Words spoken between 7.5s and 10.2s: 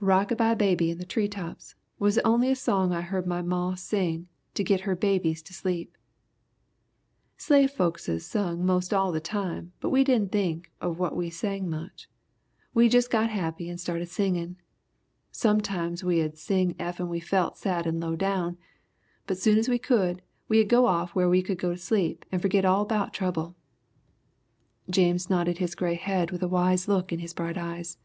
folkses sung most all the time but we